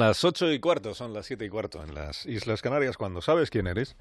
Las 0.00 0.22
ocho 0.22 0.52
y 0.52 0.60
cuarto 0.60 0.94
son 0.94 1.12
las 1.12 1.26
siete 1.26 1.44
y 1.44 1.48
cuarto 1.48 1.82
en 1.82 1.92
las 1.92 2.24
Islas 2.24 2.62
Canarias. 2.62 2.96
Cuando 2.96 3.20
sabes 3.20 3.50
quién 3.50 3.66
eres, 3.66 3.96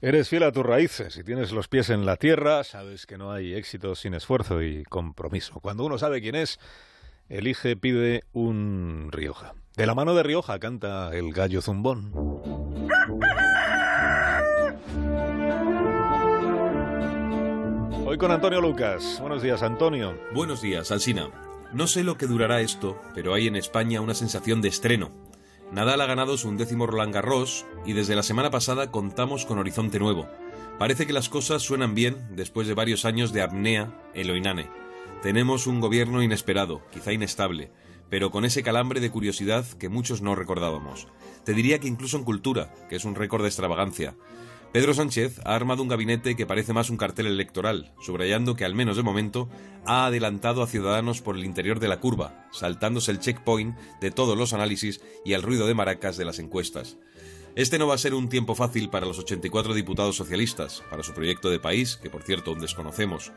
eres 0.00 0.30
fiel 0.30 0.44
a 0.44 0.50
tus 0.50 0.64
raíces. 0.64 1.12
Si 1.12 1.24
tienes 1.24 1.52
los 1.52 1.68
pies 1.68 1.90
en 1.90 2.06
la 2.06 2.16
tierra, 2.16 2.64
sabes 2.64 3.04
que 3.04 3.18
no 3.18 3.30
hay 3.30 3.52
éxito 3.52 3.94
sin 3.96 4.14
esfuerzo 4.14 4.62
y 4.62 4.84
compromiso. 4.84 5.60
Cuando 5.60 5.84
uno 5.84 5.98
sabe 5.98 6.22
quién 6.22 6.36
es, 6.36 6.58
elige, 7.28 7.76
pide 7.76 8.22
un 8.32 9.10
Rioja. 9.12 9.52
De 9.76 9.86
la 9.86 9.94
mano 9.94 10.14
de 10.14 10.22
Rioja 10.22 10.58
canta 10.58 11.14
el 11.14 11.34
gallo 11.34 11.60
zumbón. 11.60 12.14
Hoy 18.06 18.16
con 18.16 18.30
Antonio 18.30 18.62
Lucas. 18.62 19.18
Buenos 19.20 19.42
días, 19.42 19.62
Antonio. 19.62 20.18
Buenos 20.32 20.62
días, 20.62 20.90
Alsina. 20.90 21.28
No 21.74 21.86
sé 21.88 22.04
lo 22.04 22.16
que 22.16 22.26
durará 22.26 22.60
esto, 22.60 22.98
pero 23.14 23.34
hay 23.34 23.48
en 23.48 23.56
España 23.56 24.00
una 24.00 24.14
sensación 24.14 24.62
de 24.62 24.68
estreno. 24.68 25.25
Nadal 25.72 26.00
ha 26.00 26.06
ganado 26.06 26.38
su 26.38 26.48
undécimo 26.48 26.86
Roland 26.86 27.12
Garros 27.12 27.66
y 27.84 27.92
desde 27.92 28.14
la 28.14 28.22
semana 28.22 28.50
pasada 28.50 28.90
contamos 28.90 29.44
con 29.46 29.58
horizonte 29.58 29.98
nuevo. 29.98 30.28
Parece 30.78 31.06
que 31.06 31.12
las 31.12 31.28
cosas 31.28 31.62
suenan 31.62 31.94
bien 31.94 32.28
después 32.36 32.68
de 32.68 32.74
varios 32.74 33.04
años 33.04 33.32
de 33.32 33.42
apnea 33.42 33.92
en 34.14 34.28
lo 34.28 34.36
inane. 34.36 34.68
Tenemos 35.22 35.66
un 35.66 35.80
gobierno 35.80 36.22
inesperado, 36.22 36.82
quizá 36.92 37.12
inestable, 37.12 37.72
pero 38.08 38.30
con 38.30 38.44
ese 38.44 38.62
calambre 38.62 39.00
de 39.00 39.10
curiosidad 39.10 39.66
que 39.78 39.88
muchos 39.88 40.22
no 40.22 40.36
recordábamos. 40.36 41.08
Te 41.44 41.52
diría 41.52 41.80
que 41.80 41.88
incluso 41.88 42.16
en 42.16 42.24
cultura, 42.24 42.72
que 42.88 42.96
es 42.96 43.04
un 43.04 43.16
récord 43.16 43.42
de 43.42 43.48
extravagancia. 43.48 44.14
Pedro 44.72 44.92
Sánchez 44.92 45.40
ha 45.44 45.54
armado 45.54 45.82
un 45.82 45.88
gabinete 45.88 46.36
que 46.36 46.44
parece 46.44 46.74
más 46.74 46.90
un 46.90 46.98
cartel 46.98 47.26
electoral, 47.26 47.94
subrayando 48.00 48.56
que 48.56 48.64
al 48.64 48.74
menos 48.74 48.96
de 48.96 49.02
momento 49.02 49.48
ha 49.86 50.06
adelantado 50.06 50.62
a 50.62 50.66
Ciudadanos 50.66 51.22
por 51.22 51.36
el 51.36 51.44
interior 51.44 51.80
de 51.80 51.88
la 51.88 51.98
curva, 51.98 52.46
saltándose 52.52 53.10
el 53.10 53.20
checkpoint 53.20 53.76
de 54.00 54.10
todos 54.10 54.36
los 54.36 54.52
análisis 54.52 55.00
y 55.24 55.32
el 55.32 55.42
ruido 55.42 55.66
de 55.66 55.74
maracas 55.74 56.18
de 56.18 56.26
las 56.26 56.38
encuestas. 56.38 56.98
Este 57.54 57.78
no 57.78 57.86
va 57.86 57.94
a 57.94 57.98
ser 57.98 58.12
un 58.12 58.28
tiempo 58.28 58.54
fácil 58.54 58.90
para 58.90 59.06
los 59.06 59.18
84 59.18 59.72
diputados 59.72 60.14
socialistas, 60.14 60.82
para 60.90 61.02
su 61.02 61.14
proyecto 61.14 61.48
de 61.48 61.58
país, 61.58 61.96
que 61.96 62.10
por 62.10 62.22
cierto 62.22 62.50
aún 62.50 62.60
desconocemos. 62.60 63.32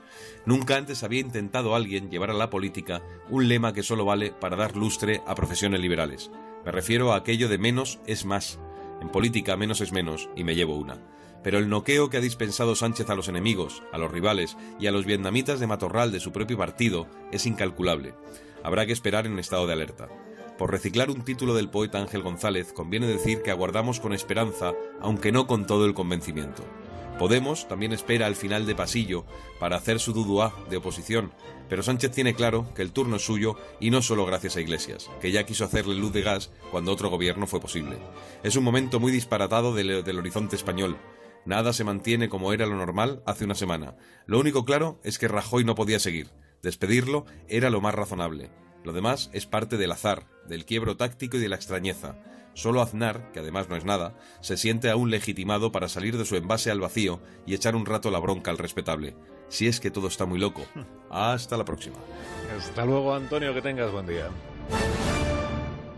Nunca 0.45 0.75
antes 0.75 1.03
había 1.03 1.21
intentado 1.21 1.73
alguien 1.73 2.11
llevar 2.11 2.31
a 2.31 2.33
la 2.33 2.49
política 2.49 3.02
un 3.30 3.47
lema 3.47 3.71
que 3.71 3.83
solo 3.83 4.03
vale 4.03 4.33
para 4.33 4.58
dar 4.58 4.75
lustre 4.75 5.21
a 5.25 5.36
profesiones 5.36 5.80
liberales. 5.80 6.31
Me 6.66 6.73
refiero 6.73 7.14
a 7.14 7.16
aquello 7.16 7.47
de 7.47 7.59
menos 7.59 7.99
es 8.08 8.25
más. 8.25 8.59
En 8.99 9.08
política 9.08 9.55
menos 9.55 9.80
es 9.80 9.93
menos, 9.93 10.27
y 10.36 10.43
me 10.43 10.55
llevo 10.55 10.75
una 10.75 10.99
pero 11.44 11.58
el 11.58 11.70
noqueo 11.70 12.09
que 12.09 12.18
ha 12.18 12.22
dispensado 12.22 12.76
Sánchez 12.76 13.09
a 13.09 13.16
los 13.16 13.28
enemigos, 13.28 13.84
a 13.92 13.98
los 13.98 14.12
rivales 14.12 14.58
y 14.80 14.88
a 14.88 14.92
los 14.92 15.06
vietnamitas 15.06 15.59
de 15.59 15.68
matorral 15.68 16.12
de 16.12 16.20
su 16.20 16.32
propio 16.32 16.58
partido 16.58 17.08
es 17.32 17.45
incalculable. 17.45 18.14
Habrá 18.64 18.86
que 18.86 18.94
esperar 18.94 19.26
en 19.26 19.40
estado 19.40 19.67
de 19.67 19.73
alerta. 19.73 20.10
Por 20.58 20.72
reciclar 20.72 21.10
un 21.10 21.23
título 21.23 21.56
del 21.56 21.70
poeta 21.70 22.00
Ángel 22.00 22.22
González, 22.22 22.73
conviene 22.73 23.08
decir 23.08 23.42
que 23.42 23.52
aguardamos 23.52 24.02
con 24.02 24.12
esperanza, 24.12 24.73
aunque 25.00 25.32
no 25.32 25.48
con 25.48 25.66
todo 25.66 25.86
el 25.86 25.94
convencimiento. 25.94 26.66
Podemos 27.17 27.67
también 27.67 27.92
espera 27.92 28.28
al 28.28 28.36
final 28.36 28.66
de 28.66 28.76
pasillo 28.76 29.26
para 29.60 29.78
hacer 29.78 30.00
su 30.00 30.14
duduá 30.14 30.54
de 30.70 30.78
oposición, 30.78 31.32
pero 31.67 31.84
Sánchez 31.84 32.12
tiene 32.12 32.34
claro 32.34 32.73
que 32.73 32.82
el 32.82 32.92
turno 32.92 33.17
es 33.17 33.26
suyo 33.26 33.58
y 33.80 33.90
no 33.90 34.02
solo 34.02 34.26
gracias 34.26 34.56
a 34.56 34.62
Iglesias, 34.62 35.10
que 35.22 35.32
ya 35.32 35.45
quiso 35.45 35.66
hacerle 35.66 35.95
luz 35.95 36.14
de 36.14 36.22
gas 36.22 36.50
cuando 36.72 36.92
otro 36.92 37.10
gobierno 37.10 37.45
fue 37.45 37.60
posible. 37.60 37.98
Es 38.42 38.56
un 38.56 38.64
momento 38.64 39.02
muy 39.02 39.12
disparatado 39.12 39.73
del, 39.73 40.04
del 40.04 40.17
horizonte 40.17 40.56
español, 40.56 40.98
Nada 41.45 41.73
se 41.73 41.84
mantiene 41.84 42.30
como 42.30 42.54
era 42.54 42.66
lo 42.66 42.76
normal 42.76 43.23
hace 43.26 43.45
una 43.45 43.56
semana. 43.56 43.95
Lo 44.26 44.40
único 44.40 44.66
claro 44.66 45.00
es 45.04 45.18
que 45.18 45.28
Rajoy 45.28 45.64
no 45.64 45.76
podía 45.76 46.00
seguir. 46.00 46.30
Despedirlo 46.62 47.26
era 47.48 47.70
lo 47.70 47.82
más 47.82 47.95
razonable. 47.95 48.52
Lo 48.84 48.94
demás 48.94 49.30
es 49.34 49.45
parte 49.45 49.78
del 49.78 49.92
azar, 49.92 50.28
del 50.48 50.66
quiebro 50.66 50.98
táctico 50.98 51.38
y 51.38 51.40
de 51.40 51.50
la 51.50 51.56
extrañeza. 51.56 52.17
Solo 52.54 52.82
Aznar, 52.82 53.32
que 53.32 53.40
además 53.40 53.70
no 53.70 53.76
es 53.76 53.86
nada, 53.86 54.17
se 54.42 54.58
siente 54.58 54.90
aún 54.90 55.12
legitimado 55.12 55.72
para 55.72 55.88
salir 55.88 56.17
de 56.17 56.26
su 56.26 56.36
envase 56.36 56.72
al 56.72 56.82
vacío 56.82 57.22
y 57.45 57.54
echar 57.54 57.76
un 57.76 57.86
rato 57.86 58.12
la 58.12 58.20
bronca 58.20 58.52
al 58.52 58.58
respetable. 58.58 59.16
Si 59.48 59.67
es 59.67 59.80
que 59.80 59.92
todo 59.92 60.08
está 60.08 60.26
muy 60.26 60.39
loco. 60.39 60.61
Hasta 61.10 61.58
la 61.58 61.66
próxima. 61.66 61.98
Hasta 62.58 62.86
luego, 62.86 63.14
Antonio, 63.14 63.54
que 63.54 63.61
tengas 63.61 63.92
buen 63.92 64.08
día. 64.08 64.30